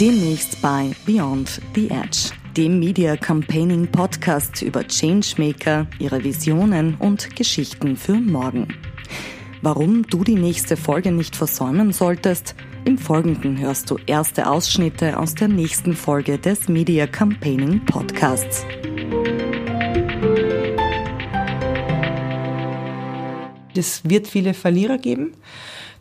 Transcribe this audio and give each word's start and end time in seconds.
Demnächst 0.00 0.60
bei 0.60 0.90
Beyond 1.06 1.62
the 1.74 1.88
Edge, 1.88 2.30
dem 2.54 2.78
Media 2.78 3.16
Campaigning 3.16 3.86
Podcast 3.86 4.60
über 4.60 4.86
Changemaker, 4.86 5.86
ihre 5.98 6.22
Visionen 6.22 6.96
und 6.96 7.34
Geschichten 7.34 7.96
für 7.96 8.12
morgen. 8.12 8.68
Warum 9.62 10.02
du 10.02 10.22
die 10.22 10.34
nächste 10.34 10.76
Folge 10.76 11.12
nicht 11.12 11.34
versäumen 11.34 11.94
solltest, 11.94 12.54
im 12.84 12.98
Folgenden 12.98 13.58
hörst 13.58 13.90
du 13.90 13.96
erste 14.04 14.50
Ausschnitte 14.50 15.18
aus 15.18 15.34
der 15.34 15.48
nächsten 15.48 15.94
Folge 15.94 16.36
des 16.36 16.68
Media 16.68 17.06
Campaigning 17.06 17.82
Podcasts. 17.86 18.66
Es 23.78 24.08
wird 24.08 24.26
viele 24.26 24.54
Verlierer 24.54 24.98
geben 24.98 25.32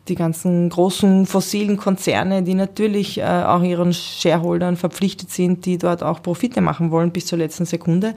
die 0.07 0.15
ganzen 0.15 0.69
großen 0.69 1.25
fossilen 1.25 1.77
Konzerne, 1.77 2.43
die 2.43 2.53
natürlich 2.53 3.17
äh, 3.17 3.23
auch 3.23 3.63
ihren 3.63 3.93
Shareholdern 3.93 4.77
verpflichtet 4.77 5.31
sind, 5.31 5.65
die 5.65 5.77
dort 5.77 6.03
auch 6.03 6.21
Profite 6.21 6.61
machen 6.61 6.91
wollen 6.91 7.11
bis 7.11 7.25
zur 7.25 7.39
letzten 7.39 7.65
Sekunde. 7.65 8.13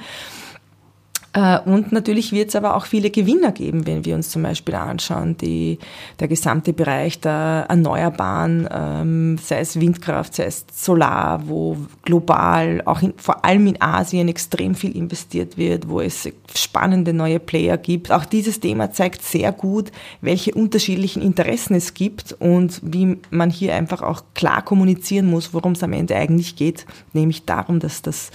Äh, 1.38 1.60
und 1.64 1.92
natürlich 1.92 2.32
wird 2.32 2.48
es 2.48 2.56
aber 2.56 2.74
auch 2.74 2.86
viele 2.86 3.10
Gewinner 3.10 3.52
geben, 3.52 3.86
wenn 3.86 4.04
wir 4.04 4.14
uns 4.16 4.30
zum 4.30 4.42
Beispiel 4.42 4.74
anschauen, 4.74 5.36
die, 5.36 5.78
der 6.18 6.26
gesamte 6.26 6.72
Bereich 6.72 7.20
der 7.20 7.66
Erneuerbaren, 7.68 8.68
ähm, 8.70 9.38
sei 9.38 9.60
es 9.60 9.78
Windkraft, 9.78 10.34
sei 10.34 10.44
es 10.44 10.64
Solar, 10.72 11.48
wo 11.48 11.76
global, 12.02 12.82
auch 12.84 13.02
in, 13.02 13.14
vor 13.16 13.44
allem 13.44 13.68
in 13.68 13.80
Asien 13.80 14.28
extrem 14.28 14.74
viel 14.74 14.96
investiert 14.96 15.56
wird, 15.56 15.88
wo 15.88 16.00
es 16.00 16.28
spannende 16.54 17.12
neue 17.12 17.38
Player 17.38 17.76
gibt. 17.76 18.10
Auch 18.10 18.24
dieses 18.24 18.58
Thema 18.58 18.90
zeigt 18.90 19.22
sehr 19.22 19.52
gut, 19.52 19.92
welche 20.20 20.54
unterschiedlichen 20.54 21.22
Interessen 21.22 21.74
es 21.74 21.94
gibt 21.94 22.32
und 22.32 22.80
wie 22.82 23.18
man 23.30 23.50
hier 23.50 23.74
einfach 23.74 24.02
auch 24.02 24.22
klar 24.34 24.62
kommunizieren 24.62 25.26
muss, 25.26 25.54
worum 25.54 25.72
es 25.72 25.82
am 25.82 25.92
Ende 25.92 26.16
eigentlich 26.16 26.56
geht, 26.56 26.86
nämlich 27.12 27.44
darum, 27.44 27.78
dass 27.78 28.02
das 28.02 28.30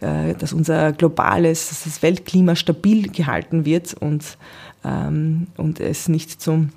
dass 0.00 0.52
unser 0.52 0.92
globales, 0.92 1.70
dass 1.70 1.84
das 1.84 2.02
Weltklima 2.02 2.54
stabil 2.54 3.10
gehalten 3.10 3.64
wird 3.64 3.94
und, 3.94 4.38
ähm, 4.84 5.48
und 5.56 5.80
es 5.80 6.08
nicht 6.08 6.40
zum 6.40 6.70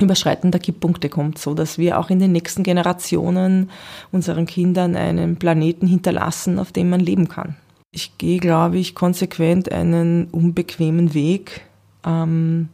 Überschreiten 0.00 0.50
der 0.50 0.60
Kipppunkte 0.60 1.08
kommt, 1.08 1.38
so 1.38 1.54
dass 1.54 1.78
wir 1.78 1.98
auch 1.98 2.10
in 2.10 2.18
den 2.18 2.32
nächsten 2.32 2.62
Generationen 2.62 3.70
unseren 4.12 4.46
Kindern 4.46 4.96
einen 4.96 5.36
Planeten 5.36 5.86
hinterlassen, 5.86 6.58
auf 6.58 6.72
dem 6.72 6.90
man 6.90 7.00
leben 7.00 7.28
kann. 7.28 7.56
Ich 7.92 8.18
gehe, 8.18 8.40
glaube 8.40 8.78
ich, 8.78 8.94
konsequent 8.94 9.70
einen 9.70 10.26
unbequemen 10.26 11.14
Weg 11.14 11.60
ähm, 12.04 12.70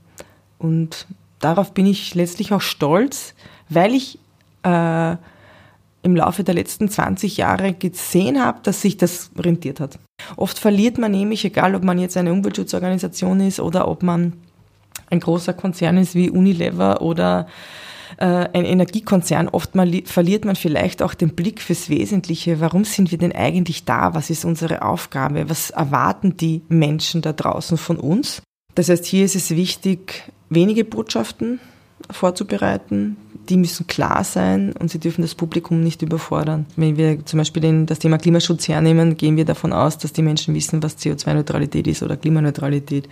und 0.59 1.07
darauf 1.41 1.75
bin 1.75 1.87
ich 1.87 2.15
letztlich 2.15 2.53
auch 2.53 2.63
stolz, 2.63 3.35
weil 3.69 3.95
ich 3.95 4.19
äh, 4.63 5.17
im 6.03 6.17
Laufe 6.17 6.45
der 6.45 6.55
letzten 6.55 6.89
20 6.89 7.37
Jahre 7.37 7.75
gesehen 7.75 8.43
habe, 8.43 8.61
dass 8.63 8.83
sich 8.83 8.97
das 8.97 9.31
rentiert 9.39 9.81
hat. 9.81 9.99
Oft 10.37 10.59
verliert 10.59 10.99
man 10.99 11.13
nämlich, 11.13 11.45
egal 11.45 11.75
ob 11.75 11.85
man 11.85 11.99
jetzt 11.99 12.17
eine 12.17 12.33
Umweltschutzorganisation 12.33 13.41
ist 13.41 13.61
oder 13.61 13.89
ob 13.89 14.03
man 14.03 14.35
ein 15.11 15.21
großer 15.21 15.53
Konzern 15.53 15.99
ist 15.99 16.15
wie 16.15 16.31
Unilever 16.31 17.03
oder 17.03 17.47
äh, 18.19 18.25
ein 18.25 18.65
Energiekonzern, 18.65 19.49
oft 19.49 19.75
mal 19.75 19.91
verliert 20.05 20.45
man 20.45 20.57
vielleicht 20.57 21.03
auch 21.03 21.15
den 21.15 21.35
Blick 21.35 21.61
fürs 21.61 21.89
Wesentliche. 21.89 22.61
Warum 22.61 22.85
sind 22.85 23.11
wir 23.11 23.19
denn 23.19 23.33
eigentlich 23.33 23.85
da? 23.85 24.15
Was 24.15 24.31
ist 24.31 24.45
unsere 24.45 24.83
Aufgabe? 24.83 25.51
Was 25.51 25.71
erwarten 25.71 26.37
die 26.37 26.63
Menschen 26.69 27.23
da 27.23 27.33
draußen 27.33 27.77
von 27.77 27.99
uns? 27.99 28.43
Das 28.75 28.89
heißt, 28.89 29.05
hier 29.05 29.25
ist 29.25 29.37
es 29.37 29.51
wichtig, 29.51 30.31
wenige 30.49 30.85
Botschaften 30.85 31.61
vorzubereiten, 32.11 33.17
die 33.49 33.57
müssen 33.57 33.87
klar 33.87 34.23
sein 34.23 34.73
und 34.79 34.91
sie 34.91 35.01
dürfen 35.01 35.23
das 35.23 35.35
Publikum 35.35 35.83
nicht 35.83 36.03
überfordern. 36.03 36.67
Wenn 36.77 36.97
wir 36.97 37.25
zum 37.27 37.39
Beispiel 37.39 37.63
den, 37.63 37.87
das 37.87 37.99
Thema 37.99 38.19
Klimaschutz 38.19 38.69
hernehmen, 38.69 39.17
gehen 39.17 39.37
wir 39.37 39.45
davon 39.45 39.73
aus, 39.73 39.99
dass 39.99 40.13
die 40.13 40.23
Menschen 40.23 40.55
wissen, 40.55 40.83
was 40.83 40.99
CO2-Neutralität 40.99 41.87
ist 41.87 42.03
oder 42.03 42.17
Klimaneutralität. 42.17 43.09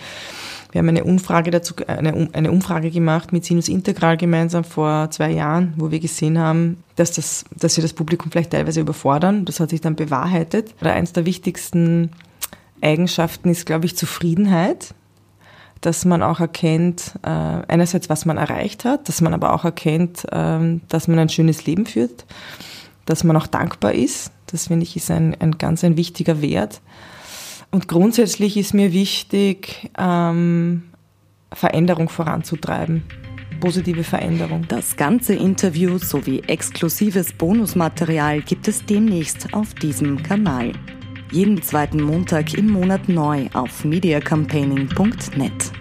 Wir 0.71 0.81
haben 0.81 0.89
eine 0.89 1.05
Umfrage 1.05 1.51
dazu, 1.51 1.75
eine, 1.87 2.29
eine 2.33 2.51
Umfrage 2.51 2.91
gemacht 2.91 3.33
mit 3.33 3.45
Sinus 3.45 3.69
Integral 3.69 4.17
gemeinsam 4.17 4.65
vor 4.65 5.11
zwei 5.11 5.33
Jahren, 5.33 5.73
wo 5.77 5.91
wir 5.91 5.99
gesehen 5.99 6.39
haben, 6.39 6.85
dass 6.95 7.13
das, 7.13 7.45
dass 7.57 7.77
wir 7.77 7.83
das 7.83 7.95
Publikum 7.95 8.31
vielleicht 8.31 8.51
teilweise 8.51 8.81
überfordern. 8.81 9.45
Das 9.45 9.61
hat 9.61 9.71
sich 9.71 9.81
dann 9.81 9.97
bewahrheitet. 9.97 10.75
Oder 10.81 10.93
eins 10.93 11.13
der 11.13 11.25
wichtigsten 11.25 12.11
Eigenschaften 12.83 13.49
ist, 13.49 13.67
glaube 13.67 13.87
ich, 13.87 13.97
Zufriedenheit 13.97 14.95
dass 15.81 16.05
man 16.05 16.23
auch 16.23 16.41
erkennt, 16.41 17.15
äh, 17.23 17.29
einerseits, 17.29 18.09
was 18.09 18.25
man 18.25 18.37
erreicht 18.37 18.85
hat, 18.85 19.09
dass 19.09 19.21
man 19.21 19.35
aber 19.35 19.53
auch 19.55 19.65
erkennt, 19.65 20.25
äh, 20.33 20.81
dass 20.89 21.09
man 21.09 21.19
ein 21.19 21.29
schönes 21.29 21.67
Leben 21.67 21.87
führt, 21.87 22.27
dass 23.07 23.25
man 23.25 23.37
auch 23.37 23.47
dankbar 23.47 23.95
ist. 23.95 24.33
Das 24.47 24.69
finde 24.69 24.85
ich 24.85 24.97
ist 24.97 25.11
ein, 25.11 25.37
ein 25.41 25.59
ganz 25.59 25.85
ein 25.85 25.97
wichtiger 25.97 26.41
Wert. 26.43 26.81
Und 27.71 27.87
grundsätzlich 27.87 28.57
ist 28.57 28.73
mir 28.73 28.93
wichtig, 28.93 29.91
ähm, 29.99 30.85
Veränderung 31.53 32.09
voranzutreiben. 32.09 33.05
Positive 33.61 34.05
Veränderung. 34.05 34.67
Das 34.69 34.97
ganze 34.97 35.35
Interview 35.35 35.99
sowie 35.99 36.43
exklusives 36.47 37.33
Bonusmaterial 37.33 38.43
gibt 38.43 38.69
es 38.69 38.87
demnächst 38.87 39.53
auf 39.53 39.75
diesem 39.75 40.23
Kanal. 40.23 40.73
Jeden 41.31 41.61
zweiten 41.61 42.03
Montag 42.03 42.55
im 42.55 42.71
Monat 42.71 43.09
neu 43.09 43.49
auf 43.53 43.85
mediacampaigning.net. 43.85 45.73